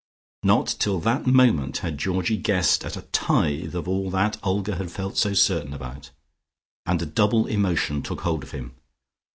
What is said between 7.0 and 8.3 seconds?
a double emotion took